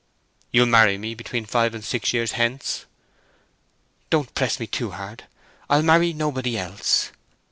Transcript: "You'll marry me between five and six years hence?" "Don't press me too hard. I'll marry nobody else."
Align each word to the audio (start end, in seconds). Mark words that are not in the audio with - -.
"You'll 0.51 0.65
marry 0.65 0.97
me 0.97 1.13
between 1.13 1.45
five 1.45 1.75
and 1.75 1.85
six 1.85 2.11
years 2.11 2.31
hence?" 2.31 2.85
"Don't 4.09 4.33
press 4.33 4.59
me 4.59 4.65
too 4.65 4.89
hard. 4.89 5.25
I'll 5.69 5.83
marry 5.83 6.11
nobody 6.11 6.57
else." 6.57 7.11